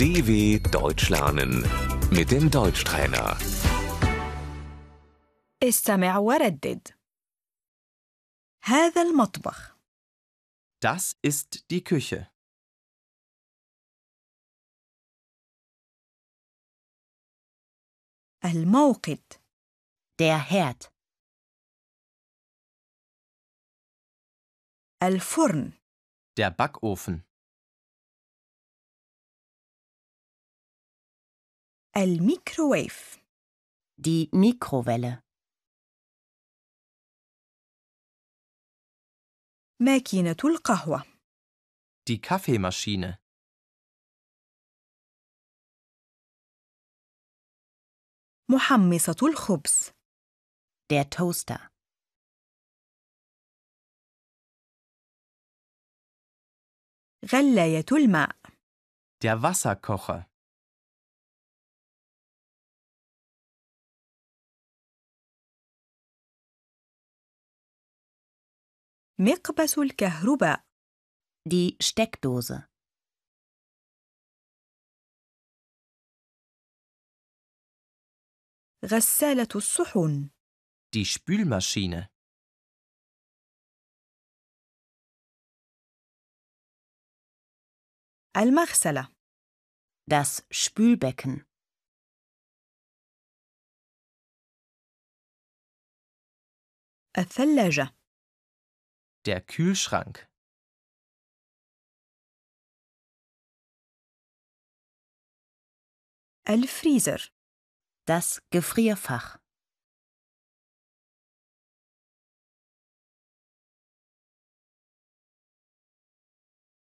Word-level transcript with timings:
DW 0.00 0.58
Deutsch 0.70 1.08
lernen 1.10 1.52
mit 2.10 2.30
dem 2.30 2.50
Deutschtrainer. 2.50 3.36
استمع 5.62 6.18
وردد 6.18 6.88
هذا 8.64 9.02
المطبخ 9.02 9.76
Das 10.80 11.16
ist 11.22 11.64
die 11.70 11.82
Küche. 11.84 12.26
الموقد 18.44 19.40
Der 20.18 20.38
Herd. 20.38 20.92
الفرن 25.02 25.72
Der 26.38 26.50
Backofen. 26.50 27.24
الميكروويف 31.96 33.16
Die 34.00 34.28
Mikrowelle. 34.32 35.22
ماكينة 39.80 40.36
القهوة 40.44 41.02
Die 42.10 42.20
Kaffeemaschine. 42.20 43.18
محمصة 48.50 49.16
الخبز 49.26 49.90
Der 50.92 51.04
Toaster. 51.04 51.70
غلاية 57.32 57.84
الماء 57.92 58.36
Der 59.24 59.42
Wasserkocher. 59.42 60.26
مقبس 69.20 69.78
الكهرباء 69.78 70.66
Die 71.48 71.76
Steckdose. 71.80 72.62
غسالة 78.84 79.48
الصحون 79.56 80.30
Die 80.94 81.04
Spülmaschine. 81.04 82.08
المغسلة 88.36 89.08
Das 90.08 90.42
Spülbecken. 90.50 91.44
الثلاجة 97.18 97.94
Der 99.26 99.40
Kühlschrank. 99.40 100.28
الفريزر 106.48 107.32
Das 108.06 108.40
Gefrierfach. 108.50 109.38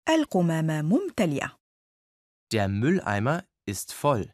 القمامة 0.10 0.82
ممتلئة 0.82 1.58
Der 2.52 2.68
Mülleimer 2.68 3.48
ist 3.66 3.94
voll. 3.94 4.34